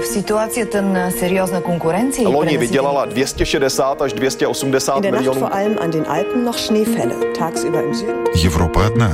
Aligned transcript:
v 0.00 0.04
situaci 0.04 0.66
ten 0.66 1.12
seriózna 1.18 1.60
konkurence. 1.60 2.22
Loni 2.22 2.58
vydělala 2.58 3.04
260 3.04 4.02
až 4.02 4.12
280 4.12 4.96
In 4.96 5.02
der 5.02 5.12
Nacht 5.12 5.20
milionů. 5.20 5.40
vor 5.40 5.52
allem 5.52 5.76
an 5.80 5.90
den 5.90 6.04
Alpen 6.08 6.44
noch 6.44 6.58
Schneefälle. 6.58 7.14
Tagsüber 7.38 7.82
im 7.84 7.94
Süden. 7.94 8.24
Европа 8.44 8.86
одна. 8.86 9.10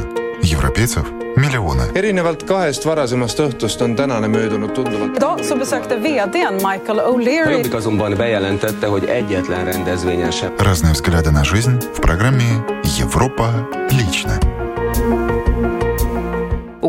Европейцев 0.53 1.05
миллионы. 1.37 1.83
erinevalt 1.95 2.43
kahest 2.45 2.85
varasemast 2.87 3.39
õhtust 3.41 3.83
on 3.83 3.97
tänane 3.97 4.29
möödunud 4.29 4.73
tunduvalt. 4.75 5.17
Idag 5.17 5.45
så 5.45 5.57
besökte 5.57 5.97
vdn 5.97 6.55
Michael 6.55 7.01
O'Leary 7.01 7.51
Jobbik 7.53 7.75
azonban 7.75 8.15
bejelentette, 8.17 8.87
hogy 8.87 9.05
egyetlen 9.05 9.65
rendezvényen 9.65 10.31
sem 10.31 10.51
Разные 10.59 10.93
взгляды 10.93 11.31
на 11.31 11.45
жизнь 11.45 11.79
в 11.95 12.01
программе 12.01 12.65
«Европа 12.99 13.69
лично». 13.91 14.56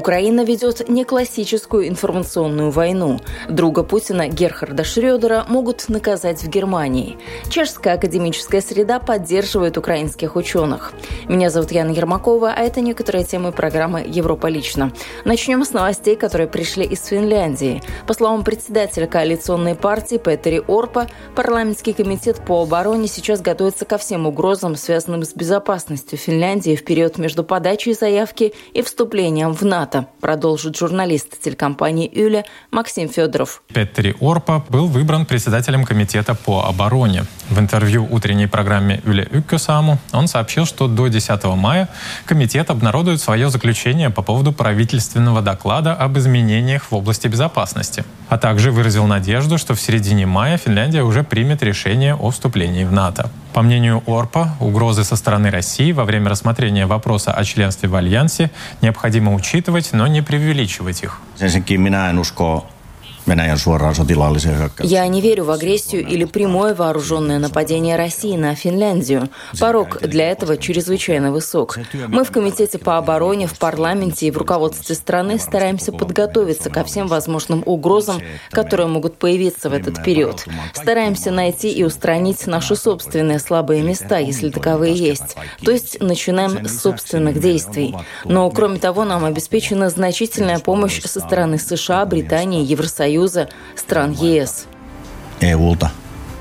Украина 0.09 0.43
ведет 0.43 0.89
не 0.89 1.05
классическую 1.05 1.87
информационную 1.87 2.71
войну. 2.71 3.21
Друга 3.51 3.83
Путина 3.83 4.27
Герхарда 4.27 4.83
Шрёдера 4.83 5.45
могут 5.51 5.87
наказать 5.91 6.43
в 6.43 6.49
Германии. 6.49 7.19
Чешская 7.51 7.97
академическая 7.97 8.63
среда 8.63 9.01
поддерживает 9.01 9.77
украинских 9.77 10.35
ученых. 10.35 10.95
Меня 11.29 11.51
зовут 11.51 11.73
Яна 11.73 11.91
Ермакова, 11.91 12.55
а 12.57 12.63
это 12.63 12.81
некоторые 12.81 13.27
темы 13.27 13.53
программы 13.53 14.03
«Европа 14.07 14.47
лично». 14.47 14.93
Начнем 15.27 15.63
с 15.63 15.75
новостей, 15.75 16.17
которые 16.17 16.49
пришли 16.49 16.87
из 16.87 17.05
Финляндии. 17.05 17.83
По 18.07 18.15
словам 18.15 18.45
председателя 18.45 19.07
коалиционной 19.07 19.75
партии 19.75 20.17
Петери 20.17 20.63
Орпа, 20.67 21.07
парламентский 21.37 21.93
комитет 21.93 22.41
по 22.47 22.63
обороне 22.63 23.09
сейчас 23.09 23.43
готовится 23.43 23.85
ко 23.85 23.99
всем 23.99 24.27
угрозам, 24.27 24.75
связанным 24.75 25.23
с 25.23 25.35
безопасностью 25.35 26.17
Финляндии 26.17 26.77
в 26.77 26.85
период 26.87 27.19
между 27.19 27.45
подачей 27.45 27.93
заявки 27.93 28.55
и 28.73 28.81
вступлением 28.81 29.53
в 29.53 29.61
НАТО, 29.65 29.98
продолжит 30.21 30.77
журналист 30.77 31.41
телекомпании 31.41 32.11
«Юля» 32.13 32.45
Максим 32.71 33.09
Федоров. 33.09 33.63
Петтери 33.73 34.15
Орпа 34.21 34.65
был 34.69 34.87
выбран 34.87 35.27
председателем 35.27 35.85
комитета 35.85 36.35
по 36.35 36.65
обороне. 36.65 37.25
В 37.51 37.59
интервью 37.59 38.07
утренней 38.11 38.47
программе 38.47 39.01
Юле 39.05 39.29
Уккесаму 39.33 39.99
он 40.13 40.29
сообщил, 40.29 40.67
что 40.67 40.89
до 40.89 41.09
10 41.09 41.45
мая 41.57 41.89
комитет 42.27 42.71
обнародует 42.71 43.21
свое 43.21 43.51
заключение 43.51 44.11
по 44.11 44.23
поводу 44.23 44.53
правительственного 44.53 45.43
доклада 45.43 45.95
об 45.95 46.19
изменениях 46.19 46.85
в 46.91 46.95
области 46.95 47.29
безопасности, 47.29 48.05
а 48.29 48.39
также 48.39 48.71
выразил 48.71 49.07
надежду, 49.07 49.59
что 49.59 49.75
в 49.75 49.81
середине 49.81 50.27
мая 50.27 50.59
Финляндия 50.59 51.03
уже 51.03 51.25
примет 51.25 51.63
решение 51.63 52.15
о 52.15 52.31
вступлении 52.31 52.85
в 52.85 52.93
НАТО. 52.93 53.31
По 53.53 53.63
мнению 53.63 54.03
Орпа, 54.07 54.55
угрозы 54.61 55.05
со 55.05 55.17
стороны 55.17 55.51
России 55.51 55.93
во 55.93 56.05
время 56.05 56.31
рассмотрения 56.31 56.87
вопроса 56.87 57.33
о 57.33 57.45
членстве 57.45 57.89
в 57.89 57.95
Альянсе 57.95 58.51
необходимо 58.83 59.35
учитывать, 59.35 59.91
но 59.93 60.07
не 60.07 60.23
преувеличивать 60.23 61.03
их. 61.03 61.21
Я 64.83 65.07
не 65.07 65.21
верю 65.21 65.45
в 65.45 65.51
агрессию 65.51 66.07
или 66.07 66.25
прямое 66.25 66.75
вооруженное 66.75 67.39
нападение 67.39 67.97
России 67.97 68.37
на 68.37 68.55
Финляндию. 68.55 69.29
Порог 69.61 70.01
для 70.01 70.31
этого 70.31 70.57
чрезвычайно 70.57 71.31
высок. 71.31 71.79
Мы 72.09 72.25
в 72.25 72.31
Комитете 72.31 72.79
по 72.79 72.97
обороне, 72.97 73.47
в 73.47 73.59
парламенте 73.59 74.27
и 74.29 74.31
в 74.31 74.39
руководстве 74.39 74.95
страны 74.95 75.39
стараемся 75.39 75.93
подготовиться 75.93 76.71
ко 76.71 76.85
всем 76.85 77.07
возможным 77.07 77.63
угрозам, 77.67 78.21
которые 78.51 78.87
могут 78.87 79.19
появиться 79.19 79.69
в 79.69 79.75
этот 79.75 80.03
период. 80.03 80.47
Стараемся 80.73 81.31
найти 81.31 81.71
и 81.71 81.85
устранить 81.85 82.47
наши 82.47 82.77
собственные 82.77 83.41
слабые 83.41 83.83
места, 83.83 84.19
если 84.19 84.49
таковые 84.49 84.95
есть. 84.95 85.37
То 85.63 85.71
есть 85.71 86.01
начинаем 86.01 86.67
с 86.67 86.81
собственных 86.81 87.41
действий. 87.41 87.95
Но, 88.25 88.51
кроме 88.51 88.79
того, 88.79 89.05
нам 89.05 89.25
обеспечена 89.25 89.91
значительная 89.91 90.61
помощь 90.61 91.03
со 91.03 91.21
стороны 91.21 91.59
США, 91.59 92.07
Британии, 92.07 92.65
Евросоюза, 92.65 93.18
стран 93.75 94.13
ЕС. 94.13 94.67
EUlta. 95.41 95.91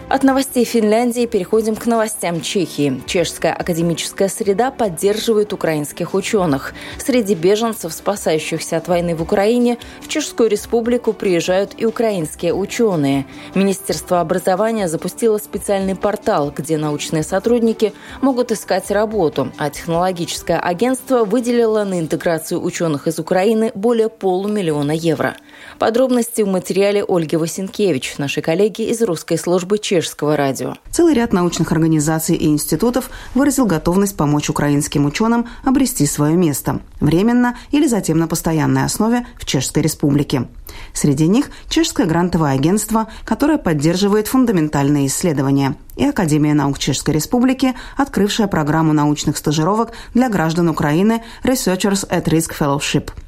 От 0.10 0.24
новостей 0.24 0.64
Финляндии 0.64 1.26
переходим 1.26 1.76
к 1.76 1.86
новостям 1.86 2.40
Чехии. 2.40 3.02
Чешская 3.06 3.52
академическая 3.52 4.30
среда 4.30 4.72
поддерживает 4.72 5.52
украинских 5.52 6.14
ученых. 6.14 6.74
Среди 6.98 7.36
беженцев, 7.36 7.92
спасающихся 7.92 8.78
от 8.78 8.88
войны 8.88 9.18
в 9.18 9.22
Украине, 9.22 9.78
в 10.00 10.08
Чешскую 10.08 10.50
республику 10.50 11.12
приезжают 11.12 11.74
и 11.76 11.86
украинские 11.86 12.54
ученые. 12.54 13.26
Министерство 13.54 14.22
образования 14.22 14.88
запустило 14.88 15.40
специальный 15.40 15.98
портал, 15.98 16.54
где 16.56 16.78
научные 16.78 17.24
сотрудники 17.24 17.92
могут 18.22 18.54
искать 18.54 18.90
работу, 18.90 19.52
а 19.58 19.70
технологическое 19.70 20.58
агентство 20.58 21.26
выделило 21.26 21.84
на 21.84 22.00
интеграцию 22.00 22.64
ученых 22.64 23.08
из 23.10 23.20
Украины 23.20 23.74
более 23.76 24.08
полумиллиона 24.08 24.94
евро. 24.94 25.36
Подробности 25.78 26.42
в 26.42 26.48
материале 26.48 27.06
Ольги 27.08 27.38
Васенкевич, 27.38 28.18
нашей 28.18 28.42
коллеги 28.42 28.82
из 28.82 29.02
русской 29.04 29.38
службы 29.38 29.78
чешского 29.78 30.36
радио. 30.36 30.74
Целый 30.90 31.14
ряд 31.14 31.34
научных 31.34 31.72
организаций 31.72 32.36
и 32.36 32.48
институтов 32.48 33.12
выразил 33.36 33.68
готовность 33.68 34.18
помочь 34.18 34.50
украинским 34.50 35.06
ученым 35.06 35.48
обрести 35.64 36.08
свое 36.08 36.36
место, 36.36 36.80
временно 37.00 37.56
или 37.70 37.86
затем 37.86 38.18
на 38.18 38.28
постоянной 38.28 38.86
основе 38.86 39.28
в 39.38 39.46
Чешской 39.46 39.84
Республике. 39.84 40.48
Среди 40.94 41.28
них 41.28 41.52
Чешское 41.70 42.08
грантовое 42.08 42.54
агентство, 42.54 43.08
которое 43.24 43.60
поддерживает 43.60 44.28
фундаментальные 44.28 45.08
исследования, 45.08 45.76
и 45.96 46.06
Академия 46.06 46.56
наук 46.56 46.80
Чешской 46.80 47.14
Республики, 47.14 47.76
открывшая 47.98 48.48
программу 48.48 48.94
научных 48.94 49.38
стажировок 49.38 49.92
для 50.16 50.30
граждан 50.30 50.70
Украины 50.70 51.24
Researchers 51.44 52.10
at 52.10 52.26
Risk 52.26 52.54
Fellowship– 52.58 53.12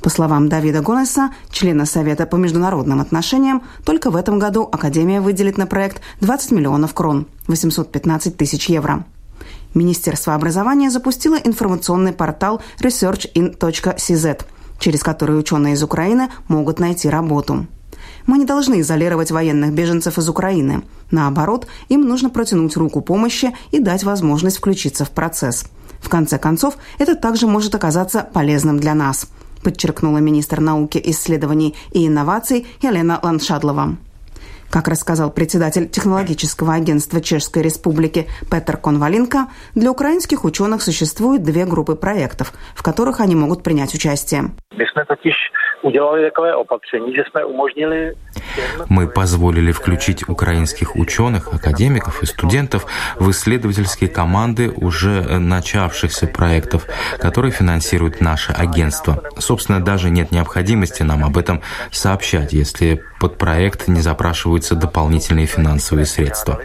по 0.00 0.10
словам 0.10 0.48
Давида 0.48 0.80
Гонеса, 0.80 1.30
члена 1.50 1.86
Совета 1.86 2.26
по 2.26 2.36
международным 2.36 3.00
отношениям, 3.00 3.62
только 3.84 4.10
в 4.10 4.16
этом 4.16 4.38
году 4.38 4.68
Академия 4.70 5.20
выделит 5.20 5.58
на 5.58 5.66
проект 5.66 6.00
20 6.20 6.52
миллионов 6.52 6.94
крон, 6.94 7.26
815 7.46 8.36
тысяч 8.36 8.68
евро. 8.68 9.04
Министерство 9.74 10.34
образования 10.34 10.90
запустило 10.90 11.36
информационный 11.36 12.12
портал 12.12 12.62
researchin.cz, 12.80 14.44
через 14.78 15.02
который 15.02 15.38
ученые 15.38 15.74
из 15.74 15.82
Украины 15.82 16.30
могут 16.48 16.78
найти 16.78 17.08
работу. 17.08 17.66
Мы 18.26 18.38
не 18.38 18.44
должны 18.44 18.80
изолировать 18.80 19.30
военных 19.30 19.72
беженцев 19.72 20.18
из 20.18 20.28
Украины. 20.28 20.82
Наоборот, 21.10 21.66
им 21.88 22.02
нужно 22.02 22.30
протянуть 22.30 22.76
руку 22.76 23.00
помощи 23.00 23.54
и 23.70 23.78
дать 23.78 24.02
возможность 24.02 24.56
включиться 24.56 25.04
в 25.04 25.10
процесс. 25.10 25.66
В 26.00 26.08
конце 26.08 26.38
концов, 26.38 26.76
это 26.98 27.14
также 27.14 27.46
может 27.46 27.74
оказаться 27.74 28.26
полезным 28.32 28.78
для 28.80 28.94
нас– 28.94 29.28
подчеркнула 29.62 30.18
министр 30.18 30.60
науки, 30.60 31.00
исследований 31.04 31.74
и 31.92 32.06
инноваций 32.06 32.66
Елена 32.82 33.20
Ланшадлова. 33.22 33.96
Как 34.70 34.88
рассказал 34.88 35.30
председатель 35.30 35.88
технологического 35.88 36.74
агентства 36.74 37.20
Чешской 37.20 37.62
Республики 37.62 38.26
Петр 38.50 38.76
Конвалинко, 38.76 39.46
для 39.74 39.90
украинских 39.90 40.44
ученых 40.44 40.82
существует 40.82 41.42
две 41.42 41.64
группы 41.66 41.94
проектов, 41.94 42.52
в 42.74 42.82
которых 42.82 43.20
они 43.20 43.36
могут 43.36 43.62
принять 43.62 43.94
участие. 43.94 44.50
Мы 44.72 44.86
позволили 49.06 49.72
включить 49.72 50.28
украинских 50.28 50.96
ученых, 50.96 51.48
академиков 51.52 52.22
и 52.22 52.26
студентов 52.26 52.86
в 53.18 53.30
исследовательские 53.30 54.10
команды 54.10 54.70
уже 54.70 55.38
начавшихся 55.38 56.26
проектов, 56.26 56.86
которые 57.18 57.52
финансирует 57.52 58.20
наше 58.20 58.52
агентство. 58.52 59.22
Собственно, 59.38 59.82
даже 59.82 60.10
нет 60.10 60.32
необходимости 60.32 61.02
нам 61.02 61.24
об 61.24 61.38
этом 61.38 61.62
сообщать, 61.90 62.52
если 62.52 63.02
под 63.18 63.38
проект 63.38 63.88
не 63.88 64.00
запрашиваются 64.00 64.74
дополнительные 64.74 65.46
финансовые 65.46 66.06
средства. 66.06 66.60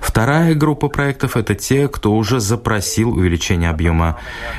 Вторая 0.00 0.54
группа 0.54 0.88
проектов– 0.88 1.36
это 1.36 1.54
те, 1.54 1.88
кто 1.88 2.12
уже 2.12 2.40
запросил 2.40 3.10
увеличение 3.10 3.70
объема 3.70 4.18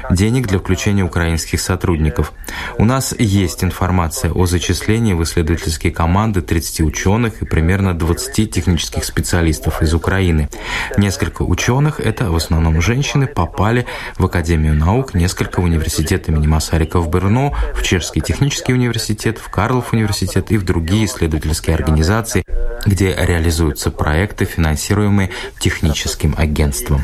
денег 0.09 0.47
для 0.47 0.59
включения 0.59 1.03
украинских 1.03 1.59
сотрудников. 1.59 2.33
У 2.77 2.85
нас 2.85 3.13
есть 3.17 3.63
информация 3.63 4.31
о 4.31 4.45
зачислении 4.45 5.13
в 5.13 5.23
исследовательские 5.23 5.91
команды 5.91 6.41
30 6.41 6.81
ученых 6.81 7.41
и 7.41 7.45
примерно 7.45 7.93
20 7.93 8.51
технических 8.51 9.03
специалистов 9.03 9.81
из 9.81 9.93
Украины. 9.93 10.49
Несколько 10.97 11.43
ученых, 11.43 11.99
это 11.99 12.31
в 12.31 12.35
основном 12.35 12.81
женщины, 12.81 13.27
попали 13.27 13.85
в 14.17 14.25
Академию 14.25 14.75
наук, 14.75 15.13
несколько 15.13 15.61
в 15.61 15.63
университет 15.65 16.29
имени 16.29 16.47
Масарика 16.47 16.99
в 16.99 17.09
Брно, 17.09 17.53
в 17.73 17.83
Чешский 17.83 18.21
технический 18.21 18.73
университет, 18.73 19.37
в 19.37 19.49
Карлов 19.49 19.93
университет 19.93 20.51
и 20.51 20.57
в 20.57 20.63
другие 20.63 21.05
исследовательские 21.05 21.32
организации, 21.75 22.43
где 22.85 23.15
реализуются 23.15 23.91
проекты, 23.91 24.45
финансируемые 24.45 25.29
техническим 25.59 26.35
агентством. 26.37 27.01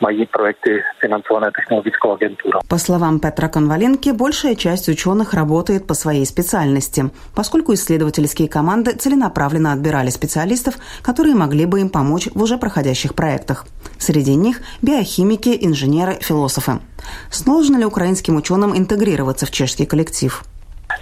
Mají 0.00 0.26
projekty 0.26 0.82
financované 1.00 1.50
technologickou 1.52 2.12
агентурou. 2.12 2.60
По 2.68 2.78
словам 2.78 3.20
Петра 3.20 3.48
Конваленки, 3.48 4.10
большая 4.10 4.54
часть 4.54 4.88
ученых 4.88 5.34
работает 5.34 5.86
по 5.86 5.94
своей 5.94 6.26
специальности, 6.26 7.10
поскольку 7.34 7.74
исследовательские 7.74 8.48
команды 8.48 8.92
целенаправленно 8.92 9.72
отбирали 9.72 10.10
специалистов, 10.10 10.74
которые 11.02 11.34
могли 11.34 11.66
бы 11.66 11.80
им 11.80 11.88
помочь 11.88 12.28
в 12.34 12.42
уже 12.42 12.58
проходящих 12.58 13.14
проектах. 13.14 13.66
Среди 13.98 14.34
них 14.34 14.60
биохимики, 14.82 15.56
инженеры, 15.60 16.18
философы. 16.20 16.72
Сложно 17.30 17.78
ли 17.78 17.84
украинским 17.84 18.36
ученым 18.36 18.76
интегрироваться 18.76 19.46
в 19.46 19.50
чешский 19.50 19.86
коллектив? 19.86 20.42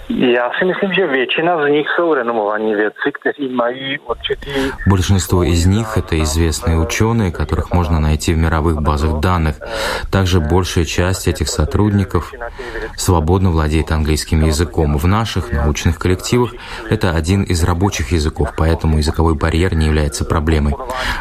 Já 0.08 0.50
si 0.58 0.64
myslím, 0.64 0.92
že 0.92 1.06
většina 1.06 1.62
z 1.62 1.70
nich 1.70 1.86
jsou 1.96 2.14
renomovaní 2.14 2.74
vědci, 2.74 3.12
kteří 3.20 3.48
mají 3.48 3.98
určitý... 3.98 4.50
Большинство 4.86 5.42
из 5.42 5.66
них– 5.66 5.96
это 5.96 6.16
известные 6.16 6.78
ученые, 6.78 7.30
которых 7.30 7.72
можно 7.72 8.00
найти 8.00 8.32
в 8.32 8.38
мировых 8.38 8.80
базах 8.80 9.20
данных. 9.20 9.56
Также 10.10 10.40
большая 10.40 10.84
часть 10.84 11.28
этих 11.28 11.48
сотрудников 11.48 12.32
свободно 12.96 13.50
владеет 13.50 13.92
английским 13.92 14.44
языком. 14.46 14.96
В 14.96 15.06
наших 15.06 15.52
научных 15.52 15.98
коллективах 15.98 16.54
это 16.90 17.10
один 17.10 17.42
из 17.42 17.62
рабочих 17.64 18.12
языков, 18.12 18.54
поэтому 18.56 18.98
языковой 18.98 19.34
барьер 19.34 19.74
не 19.74 19.86
является 19.86 20.24
проблемой. 20.24 20.74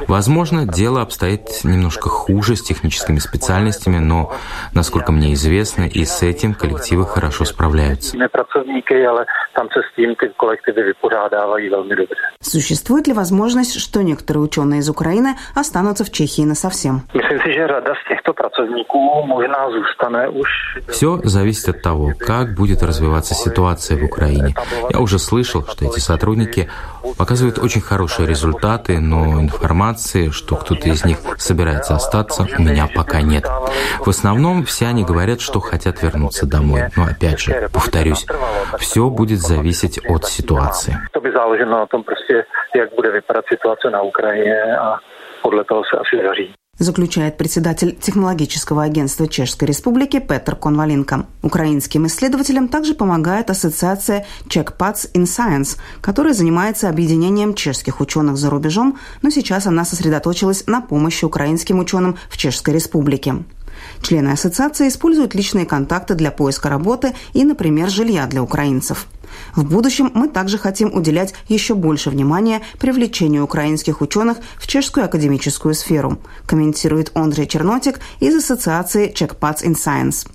Возможно, 0.08 0.66
дело 0.66 1.02
обстоит 1.02 1.64
немножко 1.64 2.10
хуже 2.10 2.56
с 2.56 2.62
техническими 2.62 3.20
специальностями, 3.20 3.98
но, 3.98 4.34
насколько 4.74 5.12
мне 5.12 5.34
известно, 5.34 5.84
и 5.84 6.06
с 6.06 6.24
этим 6.24 6.54
коллективы 6.54 7.06
хорошо 7.06 7.44
справляются 7.46 8.16
pracovníky, 8.58 9.08
ale 9.08 9.26
tam 9.56 9.68
se 9.74 9.80
s 9.80 9.96
tím 9.96 10.16
ty 10.16 10.32
kolektivy 10.38 10.84
vypořádávají 10.84 11.70
velmi 11.70 11.96
dobře. 11.96 12.16
Существует 12.42 13.08
ли 13.08 13.14
возможность, 13.14 13.80
что 13.80 14.02
некоторые 14.02 14.42
ученые 14.42 14.80
из 14.80 14.90
Украины 14.90 15.36
останутся 15.56 16.04
в 16.04 16.12
Чехии 16.12 16.46
насовсем? 16.46 17.02
Myslím 17.14 17.40
si, 17.40 17.54
že 17.54 17.68
rada 17.68 17.94
z 17.96 18.10
těchto 18.10 18.34
pracovníků 18.34 19.00
možná 19.28 19.70
zůstane 19.72 20.30
už... 20.30 20.48
Все 20.88 21.08
зависит 21.24 21.70
от 21.70 21.82
того, 21.82 22.12
как 22.20 22.54
будет 22.56 22.84
развиваться 22.84 23.34
ситуация 23.36 23.98
в 23.98 24.04
Украине. 24.04 24.54
Я 24.94 25.00
уже 25.00 25.20
слышал, 25.20 25.64
что 25.68 25.86
эти 25.86 26.00
сотрудники 26.00 26.70
показывают 27.18 27.60
очень 27.60 27.82
хорошие 27.82 28.28
результаты, 28.28 29.00
но 29.00 29.42
информации, 29.42 30.30
что 30.30 30.56
кто-то 30.56 30.90
из 30.90 31.06
них 31.06 31.18
собирается 31.38 31.96
остаться, 31.96 32.48
у 32.58 32.62
меня 32.62 32.88
пока 32.94 33.22
нет. 33.22 33.46
В 34.06 34.10
основном 34.10 34.64
все 34.64 34.88
они 34.88 35.04
говорят, 35.04 35.42
что 35.42 35.60
хотят 35.60 36.02
вернуться 36.04 36.46
домой. 36.46 36.82
Но 36.96 37.04
опять 37.04 37.40
же, 37.40 37.70
повторюсь, 37.72 38.26
все 38.80 39.10
будет 39.10 39.40
зависеть 39.40 40.00
от 40.08 40.26
ситуации. 40.26 40.98
Заключает 46.80 47.38
председатель 47.38 47.96
технологического 47.96 48.84
агентства 48.84 49.28
Чешской 49.28 49.68
Республики 49.68 50.20
Петр 50.20 50.56
Конваленко. 50.56 51.26
Украинским 51.42 52.06
исследователям 52.06 52.68
также 52.68 52.94
помогает 52.94 53.50
ассоциация 53.50 54.28
CheckPads 54.48 55.12
in 55.16 55.24
Science, 55.24 55.80
которая 56.02 56.34
занимается 56.34 56.88
объединением 56.88 57.56
чешских 57.56 58.00
ученых 58.00 58.38
за 58.38 58.52
рубежом, 58.52 59.00
но 59.24 59.32
сейчас 59.32 59.66
она 59.66 59.86
сосредоточилась 59.86 60.68
на 60.68 60.82
помощи 60.82 61.26
украинским 61.26 61.80
ученым 61.80 62.16
в 62.30 62.38
Чешской 62.38 62.76
Республике. 62.76 63.38
Члены 64.02 64.30
ассоциации 64.30 64.88
используют 64.88 65.36
личные 65.36 65.66
контакты 65.66 66.16
для 66.16 66.32
поиска 66.32 66.70
работы 66.70 67.14
и, 67.34 67.44
например, 67.44 67.90
жилья 67.90 68.26
для 68.26 68.44
украинцев. 68.44 69.08
В 69.56 69.64
будущем 69.66 70.12
мы 70.14 70.30
также 70.30 70.58
хотим 70.58 70.94
уделять 70.94 71.34
еще 71.48 71.76
больше 71.76 72.10
внимания 72.10 72.62
привлечению 72.80 73.44
украинских 73.44 74.02
ученых 74.02 74.38
в 74.58 74.68
чешскую 74.68 75.06
академическую 75.06 75.74
сферу, 75.74 76.20
комментирует 76.46 77.12
Андрей 77.14 77.48
Чернотик 77.48 78.00
из 78.20 78.36
ассоциации 78.36 79.12
CheckPads 79.12 79.64
in 79.64 79.76
Science. 79.76 80.28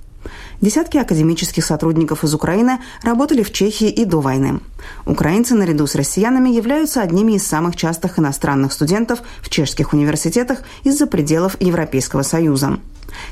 Десятки 0.61 0.99
академических 0.99 1.65
сотрудников 1.65 2.23
из 2.23 2.35
Украины 2.35 2.79
работали 3.03 3.43
в 3.43 3.53
Чехии 3.53 3.89
и 3.89 4.05
до 4.05 4.21
войны. 4.21 4.61
Украинцы 5.07 5.55
наряду 5.55 5.87
с 5.87 5.97
россиянами 5.97 6.51
являются 6.51 7.03
одними 7.03 7.33
из 7.33 7.47
самых 7.47 7.75
частых 7.75 8.19
иностранных 8.19 8.73
студентов 8.73 9.23
в 9.41 9.51
чешских 9.51 9.93
университетах 9.93 10.61
из-за 10.85 11.07
пределов 11.07 11.57
Европейского 11.61 12.23
Союза. 12.23 12.79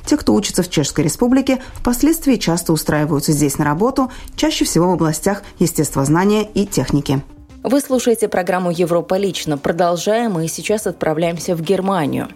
Те, 0.04 0.16
кто 0.16 0.34
учится 0.34 0.62
в 0.62 0.70
Чешской 0.70 1.04
Республике, 1.04 1.62
впоследствии 1.74 2.36
часто 2.36 2.72
устраиваются 2.72 3.32
здесь 3.32 3.58
на 3.58 3.64
работу, 3.64 4.10
чаще 4.36 4.64
всего 4.64 4.88
в 4.88 4.94
областях 4.94 5.42
естествознания 5.58 6.42
и 6.42 6.66
техники. 6.66 7.22
Вы 7.62 7.80
слушаете 7.82 8.26
программу 8.26 8.70
«Европа 8.70 9.18
лично». 9.18 9.58
Продолжаем 9.58 10.40
и 10.40 10.48
сейчас 10.48 10.86
отправляемся 10.86 11.54
в 11.54 11.60
Германию. 11.60 12.28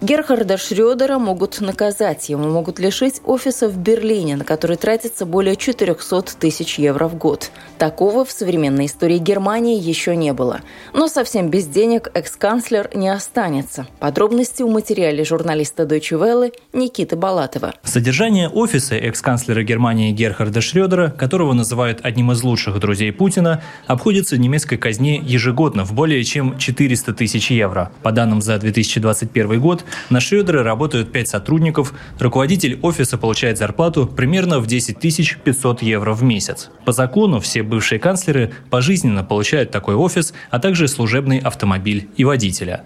Герхарда 0.00 0.58
Шрёдера 0.58 1.18
могут 1.18 1.60
наказать. 1.60 2.28
Ему 2.28 2.50
могут 2.50 2.78
лишить 2.78 3.22
офиса 3.24 3.68
в 3.68 3.78
Берлине, 3.78 4.36
на 4.36 4.44
который 4.44 4.76
тратится 4.76 5.24
более 5.24 5.56
400 5.56 6.36
тысяч 6.38 6.78
евро 6.78 7.06
в 7.08 7.16
год. 7.16 7.50
Такого 7.78 8.24
в 8.24 8.32
современной 8.32 8.86
истории 8.86 9.18
Германии 9.18 9.80
еще 9.80 10.16
не 10.16 10.32
было. 10.32 10.60
Но 10.92 11.08
совсем 11.08 11.48
без 11.48 11.66
денег 11.66 12.10
экс-канцлер 12.12 12.90
не 12.94 13.08
останется. 13.08 13.86
Подробности 14.00 14.62
в 14.62 14.68
материале 14.68 15.24
журналиста 15.24 15.84
Deutsche 15.84 16.18
Welle 16.18 16.52
Никиты 16.72 17.16
Балатова. 17.16 17.72
Содержание 17.84 18.48
офиса 18.48 18.96
экс-канцлера 18.96 19.62
Германии 19.62 20.10
Герхарда 20.10 20.60
Шрёдера, 20.60 21.10
которого 21.10 21.54
называют 21.54 22.00
одним 22.02 22.32
из 22.32 22.42
лучших 22.42 22.78
друзей 22.80 23.12
Путина, 23.12 23.62
обходится 23.86 24.36
немецкой 24.64 24.76
казне 24.78 25.22
ежегодно 25.22 25.84
в 25.84 25.92
более 25.92 26.24
чем 26.24 26.56
400 26.56 27.12
тысяч 27.12 27.50
евро. 27.50 27.90
По 28.02 28.12
данным 28.12 28.40
за 28.40 28.58
2021 28.58 29.60
год, 29.60 29.84
на 30.08 30.20
Шредера 30.20 30.62
работают 30.62 31.12
5 31.12 31.28
сотрудников, 31.28 31.92
руководитель 32.18 32.78
офиса 32.80 33.18
получает 33.18 33.58
зарплату 33.58 34.06
примерно 34.06 34.60
в 34.60 34.66
10 34.66 34.98
500 35.44 35.82
евро 35.82 36.14
в 36.14 36.22
месяц. 36.22 36.70
По 36.86 36.92
закону 36.92 37.40
все 37.40 37.62
бывшие 37.62 37.98
канцлеры 37.98 38.52
пожизненно 38.70 39.22
получают 39.22 39.70
такой 39.70 39.96
офис, 39.96 40.32
а 40.50 40.58
также 40.58 40.88
служебный 40.88 41.40
автомобиль 41.40 42.08
и 42.16 42.24
водителя. 42.24 42.84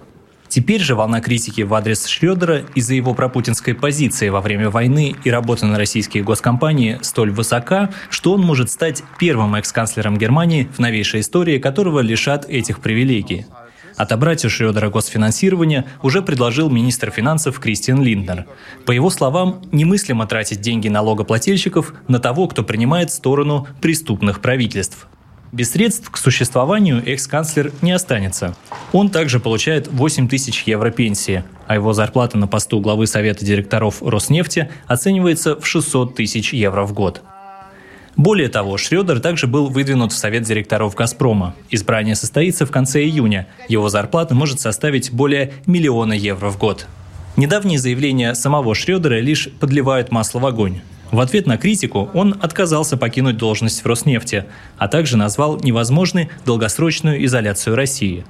Теперь 0.49 0.81
же 0.81 0.95
волна 0.95 1.21
критики 1.21 1.61
в 1.61 1.75
адрес 1.75 2.07
Шредера 2.07 2.65
из-за 2.75 2.95
его 2.95 3.15
пропутинской 3.15 3.75
позиции 3.75 4.31
во 4.31 4.41
время 4.41 4.71
войны 4.71 5.15
и 5.23 5.31
работы 5.31 5.67
на 5.67 5.77
российские 5.77 6.23
госкомпании 6.23 6.99
столь 7.03 7.31
высока, 7.31 7.91
что 8.09 8.33
он 8.33 8.41
может 8.41 8.71
стать 8.71 9.03
первым 9.19 9.55
экс-канцлером 9.57 10.17
Германии 10.17 10.69
в 10.75 10.79
новейшей 10.79 11.21
истории, 11.21 11.59
которого 11.59 12.01
лишат 12.01 12.49
этих 12.49 12.81
привилегий. 12.81 13.47
Отобрать 13.97 14.45
у 14.45 14.49
Шрёдера 14.49 14.91
госфинансирование 14.91 15.85
уже 16.03 16.23
предложил 16.23 16.71
министр 16.71 17.11
финансов 17.11 17.59
Кристиан 17.59 18.01
Линднер. 18.01 18.47
По 18.87 18.93
его 18.93 19.11
словам, 19.11 19.61
немыслимо 19.73 20.27
тратить 20.27 20.61
деньги 20.61 20.89
налогоплательщиков 20.89 21.93
на 22.07 22.21
того, 22.21 22.47
кто 22.47 22.63
принимает 22.63 23.11
сторону 23.11 23.67
преступных 23.81 24.41
правительств. 24.41 25.09
Без 25.51 25.73
средств 25.73 26.11
к 26.11 26.19
существованию 26.19 27.03
экс-канцлер 27.07 27.73
не 27.81 27.93
останется. 27.93 28.55
Он 28.93 29.09
также 29.09 29.41
получает 29.41 29.89
8 29.89 30.29
тысяч 30.29 30.65
евро 30.65 30.91
пенсии, 30.91 31.43
а 31.67 31.75
его 31.75 31.93
зарплата 31.93 32.37
на 32.37 32.47
посту 32.47 32.81
главы 32.81 33.07
Совета 33.07 33.45
директоров 33.45 34.03
Роснефти 34.03 34.71
оценивается 34.87 35.59
в 35.59 35.67
600 35.67 36.15
тысяч 36.15 36.53
евро 36.53 36.85
в 36.85 36.93
год. 36.93 37.23
Более 38.17 38.49
того, 38.49 38.77
Шредер 38.77 39.21
также 39.21 39.47
был 39.47 39.69
выдвинут 39.69 40.13
в 40.13 40.17
совет 40.17 40.43
директоров 40.43 40.97
«Газпрома». 40.97 41.55
Избрание 41.71 42.17
состоится 42.17 42.67
в 42.67 42.71
конце 42.73 43.05
июня. 43.05 43.47
Его 43.69 43.89
зарплата 43.89 44.35
может 44.35 44.61
составить 44.61 45.13
более 45.13 45.53
миллиона 45.67 46.15
евро 46.15 46.51
в 46.51 46.59
год. 46.59 46.89
Недавние 47.37 47.79
заявления 47.79 48.35
самого 48.35 48.75
Шредера 48.75 49.21
лишь 49.21 49.49
подливают 49.61 50.11
масло 50.11 50.41
в 50.41 50.47
огонь. 50.47 50.81
В 51.11 51.21
ответ 51.21 51.47
на 51.47 51.57
критику 51.57 52.11
он 52.13 52.37
отказался 52.41 52.97
покинуть 52.97 53.39
должность 53.39 53.83
в 53.83 53.87
Роснефти, 53.87 54.45
а 54.77 54.89
также 54.89 55.17
назвал 55.17 55.59
невозможной 55.61 56.29
долгосрочную 56.45 57.25
изоляцию 57.25 57.77
России. 57.77 58.25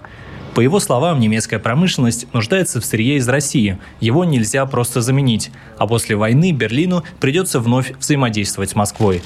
По 0.55 0.61
его 0.61 0.81
словам, 0.81 1.21
немецкая 1.21 1.59
промышленность 1.59 2.33
нуждается 2.33 2.81
в 2.81 2.85
сырье 2.85 3.17
из 3.17 3.29
России. 3.29 3.79
Его 4.01 4.25
нельзя 4.25 4.65
просто 4.67 5.01
заменить. 5.01 5.51
А 5.77 5.87
после 5.87 6.17
войны 6.17 6.53
Берлину 6.53 7.05
придется 7.21 7.61
вновь 7.61 7.93
взаимодействовать 7.99 8.71
с 8.71 8.75
Москвой. 8.75 9.23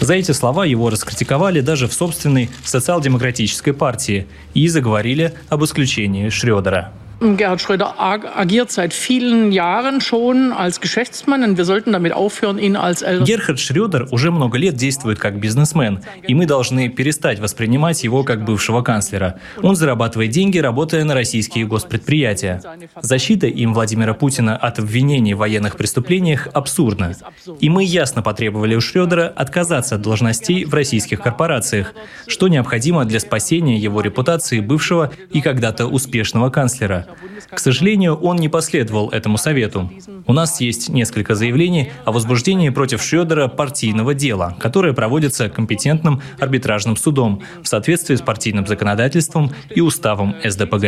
За 0.00 0.14
эти 0.14 0.32
слова 0.32 0.64
его 0.64 0.90
раскритиковали 0.90 1.60
даже 1.60 1.88
в 1.88 1.92
собственной 1.92 2.50
социал-демократической 2.64 3.72
партии 3.72 4.26
и 4.54 4.68
заговорили 4.68 5.34
об 5.48 5.64
исключении 5.64 6.28
Шредера. 6.28 6.92
Gerhard 7.20 7.60
Schröder 7.60 7.94
agiert 7.98 8.70
seit 8.70 8.94
vielen 8.94 9.50
Jahren 9.50 10.00
schon 10.00 10.52
als 10.52 10.80
Geschäftsmann 10.80 11.42
und 11.42 11.58
wir 11.58 11.64
sollten 11.64 11.92
damit 11.92 12.12
aufhören, 12.12 12.58
ihn 12.58 12.76
als 12.76 13.04
Герхард 13.24 13.58
Шрёдер 13.58 14.06
уже 14.12 14.30
много 14.30 14.56
лет 14.56 14.76
действует 14.76 15.18
как 15.18 15.40
бизнесмен, 15.40 16.00
и 16.28 16.34
мы 16.34 16.46
должны 16.46 16.88
перестать 16.88 17.40
воспринимать 17.40 18.04
его 18.04 18.22
как 18.22 18.44
бывшего 18.44 18.82
канцлера. 18.82 19.40
Он 19.60 19.74
зарабатывает 19.74 20.30
деньги, 20.30 20.58
работая 20.58 21.02
на 21.02 21.14
российские 21.14 21.66
госпредприятия. 21.66 22.62
Защита 23.00 23.48
им 23.48 23.74
Владимира 23.74 24.14
Путина 24.14 24.56
от 24.56 24.78
обвинений 24.78 25.34
в 25.34 25.38
военных 25.38 25.76
преступлениях 25.76 26.46
абсурдна. 26.54 27.14
И 27.58 27.68
мы 27.68 27.82
ясно 27.82 28.22
потребовали 28.22 28.76
у 28.76 28.80
Шрёдера 28.80 29.26
отказаться 29.34 29.96
от 29.96 30.02
должностей 30.02 30.64
в 30.64 30.72
российских 30.72 31.20
корпорациях, 31.20 31.94
что 32.28 32.46
необходимо 32.46 33.04
для 33.04 33.18
спасения 33.18 33.76
его 33.76 34.02
репутации 34.02 34.60
бывшего 34.60 35.10
и 35.32 35.40
когда-то 35.40 35.86
успешного 35.86 36.50
канцлера. 36.50 37.07
К 37.50 37.58
сожалению, 37.58 38.14
он 38.16 38.36
не 38.36 38.48
последовал 38.48 39.08
этому 39.10 39.38
совету. 39.38 39.90
У 40.26 40.32
нас 40.32 40.60
есть 40.60 40.88
несколько 40.88 41.34
заявлений 41.34 41.90
о 42.04 42.12
возбуждении 42.12 42.68
против 42.68 43.02
Шредера 43.02 43.48
партийного 43.48 44.14
дела, 44.14 44.56
которое 44.60 44.92
проводится 44.92 45.48
компетентным 45.48 46.20
арбитражным 46.38 46.96
судом 46.96 47.42
в 47.62 47.68
соответствии 47.68 48.16
с 48.16 48.20
партийным 48.20 48.66
законодательством 48.66 49.52
и 49.74 49.80
уставом 49.80 50.36
СДПГ. 50.44 50.84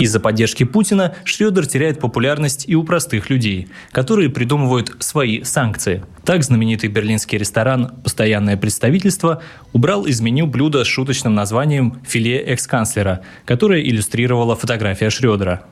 Из-за 0.00 0.20
поддержки 0.20 0.64
Путина 0.64 1.14
Шредер 1.24 1.66
теряет 1.66 2.00
популярность 2.00 2.64
и 2.66 2.74
у 2.74 2.84
простых 2.84 3.30
людей, 3.30 3.68
которые 3.92 4.30
придумывают 4.30 4.96
свои 5.00 5.42
санкции. 5.42 6.02
Так 6.24 6.42
знаменитый 6.42 6.90
берлинский 6.90 7.38
ресторан 7.38 7.92
«Постоянное 8.02 8.56
представительство» 8.56 9.42
убрал 9.72 10.04
из 10.04 10.20
меню 10.20 10.46
блюдо 10.46 10.84
с 10.84 10.86
шуточным 10.86 11.34
названием 11.34 11.57
«Филе 12.06 12.38
экс-канцлера», 12.38 13.20
которое 13.44 13.82
иллюстрировала 13.82 14.56
фотография 14.56 15.10
Шредера. 15.10 15.62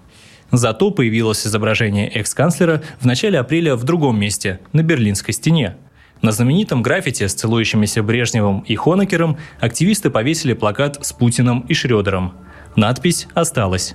Зато 0.53 0.91
появилось 0.91 1.47
изображение 1.47 2.09
экс-канцлера 2.09 2.83
в 3.01 3.07
начале 3.07 3.39
апреля 3.39 3.75
в 3.77 3.85
другом 3.85 4.19
месте, 4.19 4.61
на 4.73 4.83
Берлинской 4.83 5.35
стене. 5.35 5.77
На 6.23 6.33
знаменитом 6.33 6.83
граффити 6.83 7.27
с 7.27 7.35
целующимися 7.35 8.03
Брежневым 8.03 8.61
и 8.61 8.75
Хонекером 8.75 9.37
активисты 9.61 10.11
повесили 10.11 10.55
плакат 10.55 10.99
с 11.05 11.13
Путиным 11.13 11.61
и 11.61 11.75
Шредером. 11.75 12.35
Надпись 12.75 13.29
осталась. 13.35 13.95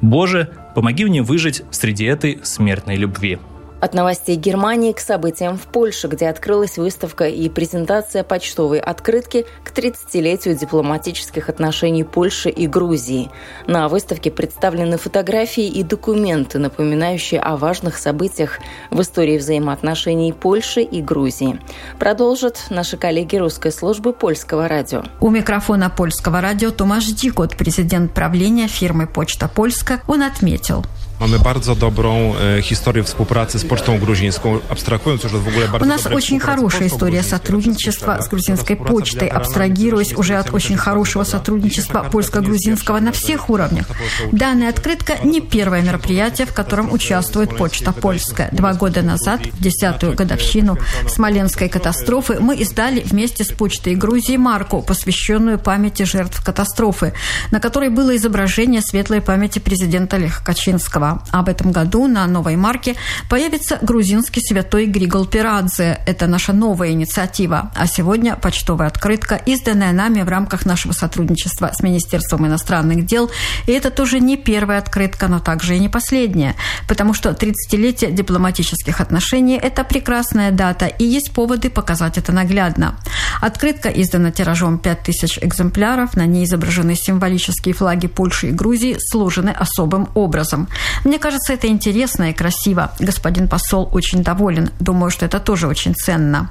«Боже, 0.00 0.50
помоги 0.74 1.04
мне 1.04 1.22
выжить 1.22 1.62
среди 1.70 2.04
этой 2.04 2.40
смертной 2.42 2.96
любви». 2.96 3.38
От 3.82 3.94
новостей 3.94 4.36
Германии 4.36 4.92
к 4.92 5.00
событиям 5.00 5.58
в 5.58 5.62
Польше, 5.62 6.06
где 6.06 6.28
открылась 6.28 6.78
выставка 6.78 7.26
и 7.26 7.48
презентация 7.48 8.22
почтовой 8.22 8.78
открытки 8.78 9.44
к 9.64 9.76
30-летию 9.76 10.56
дипломатических 10.56 11.48
отношений 11.48 12.04
Польши 12.04 12.48
и 12.48 12.68
Грузии. 12.68 13.28
На 13.66 13.88
выставке 13.88 14.30
представлены 14.30 14.98
фотографии 14.98 15.66
и 15.66 15.82
документы, 15.82 16.60
напоминающие 16.60 17.40
о 17.40 17.56
важных 17.56 17.98
событиях 17.98 18.60
в 18.92 19.00
истории 19.00 19.36
взаимоотношений 19.36 20.32
Польши 20.32 20.82
и 20.82 21.02
Грузии. 21.02 21.58
Продолжат 21.98 22.66
наши 22.70 22.96
коллеги 22.96 23.34
русской 23.34 23.72
службы 23.72 24.12
польского 24.12 24.68
радио. 24.68 25.02
У 25.18 25.28
микрофона 25.28 25.90
польского 25.90 26.40
радио 26.40 26.70
Томаш 26.70 27.06
Дикот, 27.06 27.56
президент 27.56 28.14
правления 28.14 28.68
фирмы 28.68 29.08
«Почта 29.08 29.48
Польска», 29.48 30.02
он 30.06 30.22
отметил– 30.22 30.84
Mamy 31.22 31.38
bardzo 31.38 31.74
dobrą 31.74 32.34
e, 32.58 32.62
historię 32.62 33.02
współpracy 33.04 33.58
z 33.58 33.64
Pocztą 33.64 33.98
Грузинскую, 33.98 34.60
абстрагируясь 34.68 35.24
уже 35.24 35.38
в 35.38 35.48
огуле 35.48 35.68
У 35.80 35.84
нас 35.84 36.06
очень 36.06 36.40
хорошая 36.40 36.88
история 36.88 37.22
сотрудничества 37.22 38.20
с 38.20 38.28
грузинской 38.28 38.74
почтой, 38.76 39.28
абстрагируясь 39.28 40.14
уже 40.14 40.34
от 40.34 40.52
очень 40.54 40.76
хорошего 40.76 41.22
сотрудничества 41.24 42.08
польско-грузинского 42.10 42.98
на 43.00 43.12
всех 43.12 43.50
уровнях. 43.50 43.86
Данная 44.32 44.70
открытка 44.70 45.12
не 45.22 45.40
первое 45.40 45.82
мероприятие, 45.82 46.44
в 46.44 46.52
котором 46.52 46.92
участвует 46.92 47.56
Почта 47.56 47.92
Польская. 47.92 48.48
Два 48.50 48.74
года 48.74 49.02
назад, 49.02 49.40
в 49.46 49.62
десятую 49.62 50.16
годовщину 50.16 50.76
Смоленской 51.08 51.68
катастрофы, 51.68 52.40
мы 52.40 52.56
издали 52.56 53.00
вместе 53.00 53.44
с 53.44 53.52
Почтой 53.52 53.94
Грузии 53.94 54.36
марку, 54.36 54.82
посвященную 54.82 55.60
памяти 55.60 56.02
жертв 56.02 56.42
катастрофы, 56.44 57.12
на 57.52 57.60
которой 57.60 57.90
было 57.90 58.16
изображение 58.16 58.82
светлой 58.82 59.20
памяти 59.20 59.60
президента 59.60 60.16
Леха 60.16 60.44
Качинского. 60.44 61.11
Об 61.30 61.48
этом 61.48 61.72
году 61.72 62.06
на 62.06 62.26
новой 62.26 62.56
марке 62.56 62.96
появится 63.28 63.78
грузинский 63.82 64.40
святой 64.40 64.86
Григол 64.86 65.26
Пирадзе. 65.26 66.00
Это 66.06 66.26
наша 66.26 66.52
новая 66.52 66.90
инициатива. 66.90 67.70
А 67.74 67.86
сегодня 67.86 68.36
почтовая 68.36 68.88
открытка, 68.88 69.36
изданная 69.36 69.92
нами 69.92 70.22
в 70.22 70.28
рамках 70.28 70.66
нашего 70.66 70.92
сотрудничества 70.92 71.70
с 71.72 71.82
Министерством 71.82 72.46
иностранных 72.46 73.06
дел. 73.06 73.30
И 73.66 73.72
это 73.72 73.90
тоже 73.90 74.20
не 74.20 74.36
первая 74.36 74.78
открытка, 74.78 75.28
но 75.28 75.38
также 75.38 75.76
и 75.76 75.78
не 75.78 75.88
последняя. 75.88 76.54
Потому 76.88 77.14
что 77.14 77.30
30-летие 77.30 78.12
дипломатических 78.12 79.00
отношений– 79.00 79.58
это 79.62 79.84
прекрасная 79.84 80.50
дата, 80.50 80.86
и 80.86 81.04
есть 81.04 81.32
поводы 81.32 81.70
показать 81.70 82.18
это 82.18 82.32
наглядно. 82.32 82.96
Открытка 83.40 83.88
издана 83.88 84.30
тиражом 84.30 84.78
5000 84.78 85.38
экземпляров. 85.42 86.16
На 86.16 86.26
ней 86.26 86.44
изображены 86.44 86.94
символические 86.94 87.74
флаги 87.74 88.06
Польши 88.06 88.48
и 88.48 88.52
Грузии, 88.52 88.96
сложены 88.98 89.50
особым 89.50 90.08
образом. 90.14 90.68
Мне 91.04 91.18
кажется, 91.18 91.52
это 91.52 91.66
интересно 91.66 92.30
и 92.30 92.32
красиво. 92.32 92.92
Господин 92.98 93.48
посол 93.48 93.88
очень 93.92 94.22
доволен. 94.22 94.70
Думаю, 94.80 95.10
что 95.10 95.26
это 95.26 95.40
тоже 95.40 95.66
очень 95.66 95.94
ценно. 95.94 96.48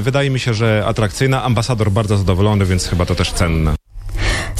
Wydaje 0.00 0.30
mi 0.30 0.38
się, 0.40 0.54
że 0.54 0.84
atrakcyjna. 0.86 1.42
Ambasador 1.42 1.90
bardzo 1.90 2.16
zadowolony, 2.16 2.66
więc 2.66 2.88
chyba 2.88 3.06
to 3.06 3.14
też 3.14 3.32
cenne. 3.32 3.74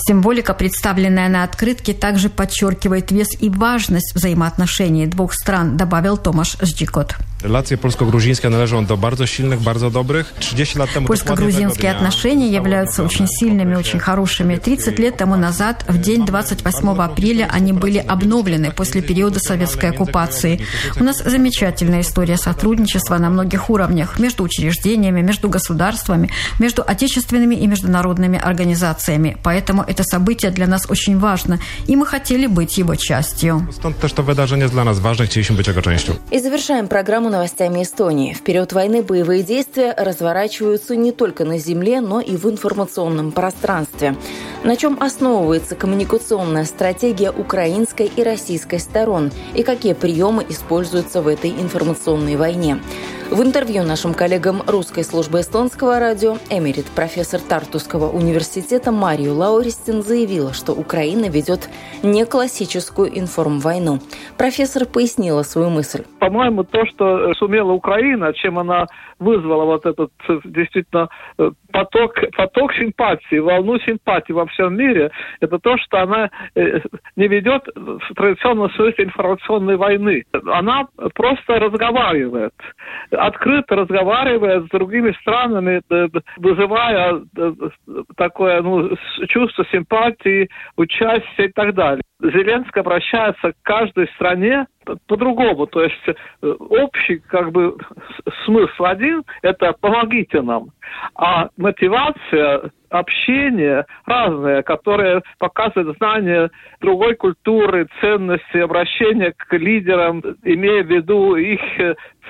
Символика, 0.08 0.54
представленная 0.54 1.28
на 1.28 1.42
открытке, 1.42 1.92
также 1.92 2.28
подчеркивает 2.28 3.10
вес 3.10 3.28
и 3.40 3.50
важность 3.50 4.14
взаимоотношений 4.14 5.06
двух 5.06 5.34
стран, 5.34 5.76
добавил 5.76 6.16
Томаш 6.16 6.56
Ждикот. 6.62 7.14
Relacje 7.42 7.76
polsko-gruzińskie 7.76 8.50
należą 8.50 8.86
do 8.86 8.96
bardzo 8.96 9.26
silnych, 9.26 9.60
bardzo 9.60 9.90
добрых. 9.90 10.34
30 10.40 10.78
lat 10.78 10.92
temu 10.92 11.06
Польско-грузинские 11.06 11.90
отношения 11.90 12.48
являются 12.48 13.04
очень 13.04 13.26
сильными, 13.28 13.76
очень 13.76 14.00
хорошими. 14.00 14.56
30 14.56 14.98
лет 14.98 15.16
тому 15.16 15.36
назад, 15.36 15.84
в 15.88 15.98
день 16.00 16.26
28 16.26 16.88
апреля, 17.00 17.48
они 17.52 17.72
были 17.72 17.98
обновлены 17.98 18.72
после 18.72 19.02
периода 19.02 19.38
советской 19.38 19.90
оккупации. 19.90 20.60
У 21.00 21.04
нас 21.04 21.22
замечательная 21.24 22.00
история 22.00 22.36
сотрудничества 22.36 23.18
на 23.18 23.30
многих 23.30 23.70
уровнях, 23.70 24.18
между 24.18 24.42
учреждениями, 24.42 25.22
между 25.22 25.48
государствами, 25.48 26.30
между 26.58 26.82
отечественными 26.82 27.54
и 27.54 27.66
международными 27.68 28.38
организациями. 28.38 29.36
Поэтому 29.44 29.84
это 29.86 30.02
событие 30.02 30.50
для 30.50 30.66
нас 30.66 30.86
очень 30.90 31.18
важно, 31.18 31.60
и 31.86 31.94
мы 31.94 32.04
хотели 32.04 32.48
быть 32.48 32.78
его 32.78 32.96
частью. 32.96 33.68
Wydarzenie 34.28 34.68
dla 34.68 34.84
nas 34.84 34.98
ważne, 34.98 35.26
chcieliśmy 35.26 35.56
być 35.56 35.68
jego 35.68 35.82
częścią. 35.82 36.12
И 36.32 36.40
завершаем 36.40 36.88
программу 36.88 37.27
новостями 37.30 37.82
Эстонии. 37.82 38.32
В 38.32 38.42
период 38.42 38.72
войны 38.72 39.02
боевые 39.02 39.42
действия 39.42 39.94
разворачиваются 39.96 40.96
не 40.96 41.12
только 41.12 41.44
на 41.44 41.58
земле, 41.58 42.00
но 42.00 42.20
и 42.20 42.36
в 42.36 42.46
информационном 42.50 43.32
пространстве. 43.32 44.16
На 44.64 44.76
чем 44.76 44.98
основывается 45.00 45.76
коммуникационная 45.76 46.64
стратегия 46.64 47.30
украинской 47.30 48.10
и 48.14 48.22
российской 48.22 48.78
сторон 48.78 49.30
и 49.54 49.62
какие 49.62 49.92
приемы 49.92 50.44
используются 50.48 51.22
в 51.22 51.28
этой 51.28 51.50
информационной 51.50 52.36
войне. 52.36 52.80
В 53.30 53.42
интервью 53.42 53.82
нашим 53.82 54.14
коллегам 54.14 54.62
русской 54.66 55.04
службы 55.04 55.40
эстонского 55.40 56.00
радио 56.00 56.36
эмерит 56.48 56.86
профессор 56.86 57.42
Тартусского 57.42 58.10
университета 58.10 58.90
Марию 58.90 59.34
Лауристин 59.34 60.00
заявила, 60.00 60.54
что 60.54 60.72
Украина 60.72 61.28
ведет 61.28 61.68
не 62.02 62.24
классическую 62.24 63.18
информвойну. 63.18 63.98
Профессор 64.38 64.86
пояснила 64.86 65.42
свою 65.42 65.68
мысль. 65.68 66.04
По-моему, 66.20 66.64
то, 66.64 66.86
что 66.86 67.34
сумела 67.34 67.72
Украина, 67.72 68.32
чем 68.32 68.58
она 68.58 68.86
вызвала 69.18 69.64
вот 69.64 69.86
этот 69.86 70.10
действительно 70.44 71.08
поток, 71.72 72.14
поток 72.36 72.72
симпатии, 72.74 73.38
волну 73.38 73.78
симпатии 73.80 74.32
во 74.32 74.46
всем 74.46 74.76
мире, 74.76 75.10
это 75.40 75.58
то, 75.58 75.76
что 75.78 76.00
она 76.00 76.30
не 76.54 77.28
ведет 77.28 77.62
в 77.74 78.14
традиционном 78.14 78.70
смысле 78.70 79.04
информационной 79.04 79.76
войны. 79.76 80.24
Она 80.46 80.86
просто 81.14 81.58
разговаривает 81.58 82.52
открыто 83.10 83.76
разговаривая 83.76 84.60
с 84.60 84.68
другими 84.68 85.12
странами, 85.20 85.82
вызывая 86.36 87.22
такое 88.16 88.62
ну, 88.62 88.90
чувство 89.28 89.64
симпатии, 89.72 90.48
участия 90.76 91.46
и 91.46 91.52
так 91.52 91.74
далее. 91.74 92.02
Зеленский 92.20 92.80
обращается 92.80 93.52
к 93.52 93.56
каждой 93.62 94.08
стране 94.14 94.66
по-другому. 95.06 95.66
То 95.66 95.84
есть 95.84 96.18
общий 96.42 97.18
как 97.18 97.52
бы 97.52 97.76
смысл 98.44 98.84
один– 98.84 99.22
это 99.42 99.72
«помогите 99.80 100.42
нам». 100.42 100.70
А 101.14 101.48
мотивация 101.56 102.72
общение 102.90 103.84
разное, 104.06 104.62
которое 104.62 105.22
показывает 105.38 105.96
знание 105.98 106.50
другой 106.80 107.14
культуры, 107.14 107.86
ценности, 108.00 108.58
обращение 108.58 109.32
к 109.36 109.52
лидерам, 109.56 110.22
имея 110.44 110.82
в 110.82 110.86
виду 110.86 111.36
их 111.36 111.60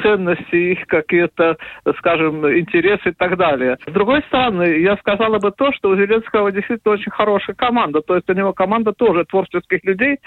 ценности, 0.03 0.55
их 0.55 0.87
какие-то, 0.87 1.57
скажем, 1.99 2.47
интересы 2.49 3.09
и 3.09 3.12
так 3.12 3.37
далее. 3.37 3.79
С 3.85 3.93
другой 3.93 4.23
стороны, 4.29 4.79
я 4.79 4.97
сказала 4.99 5.38
бы 5.38 5.50
то, 5.50 5.73
что 5.73 5.91
у 5.91 5.97
Зеленского 5.97 6.53
действительно 6.53 6.95
очень 6.95 7.11
хорошая 7.11 7.57
команда. 7.57 8.00
То 8.03 8.15
есть 8.15 8.31
у 8.31 8.33
него 8.33 8.53
команда 8.53 8.93
тоже 8.93 9.25
творческих 9.25 9.85
людей, 9.85 10.19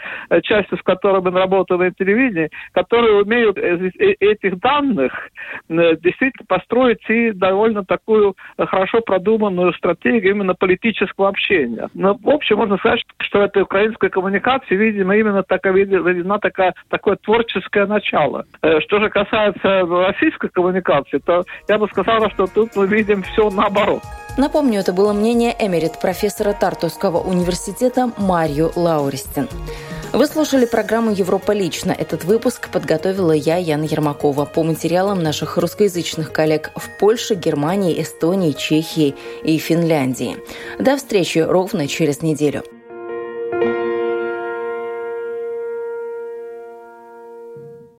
часть 0.44 0.74
из 0.74 0.82
которых 0.82 1.26
он 1.26 1.38
работал 1.38 1.78
на 1.78 1.92
телевидении, 1.92 2.50
которые 2.74 3.22
умеют 3.22 3.58
из 3.58 3.94
этих 4.20 4.60
данных 4.60 5.14
действительно 5.70 6.46
построить 6.48 7.10
и 7.10 7.32
довольно 7.32 7.86
такую 7.86 8.36
хорошо 8.58 9.00
продуманную 9.02 9.74
стратегию 9.74 10.21
именно 10.30 10.54
политического 10.54 11.30
общения. 11.30 11.90
Но 11.94 12.18
в 12.22 12.30
общем 12.30 12.58
можно 12.58 12.78
сказать, 12.78 13.02
что 13.20 13.42
эта 13.42 13.62
украинская 13.64 14.10
коммуникация, 14.10 14.78
видимо, 14.78 15.16
именно 15.16 15.44
такая, 15.44 15.74
видна 15.74 16.40
такая, 16.40 16.74
такое 16.90 17.16
творческое 17.16 17.86
начало. 17.86 18.46
Что 18.80 19.00
же 19.00 19.10
касается 19.10 19.86
российской 19.86 20.50
коммуникации, 20.50 21.18
то 21.20 21.44
я 21.68 21.78
бы 21.78 21.88
сказала, 21.88 22.30
что 22.32 22.48
тут 22.48 22.76
мы 22.76 22.88
видим 22.88 23.24
все 23.24 23.50
наоборот. 23.50 24.02
Напомню, 24.38 24.80
это 24.80 24.94
было 24.94 25.12
мнение 25.14 25.54
эмерит 25.60 26.00
профессора 26.02 26.54
Тартусского 26.54 27.18
университета 27.18 28.12
Марью 28.18 28.72
Лауристин. 28.76 29.48
Вы 30.14 30.28
слушали 30.28 30.66
программу 30.66 31.12
«Европа 31.12 31.54
лично». 31.54 31.94
Этот 31.94 32.26
выпуск 32.26 32.68
подготовила 32.70 33.32
я, 33.32 33.56
Яна 33.56 33.86
Ермакова, 33.86 34.44
по 34.44 34.62
материалам 34.62 35.24
наших 35.24 35.58
русскоязычных 35.58 36.34
коллег 36.34 36.72
в 36.76 36.90
Польше, 37.00 37.36
Германии, 37.36 38.02
Эстонии, 38.02 38.52
Чехии 38.52 39.16
и 39.46 39.58
Финляндии. 39.58 40.36
До 40.80 40.98
встречи 40.98 41.40
ровно 41.40 41.88
через 41.88 42.22
неделю. 42.22 42.64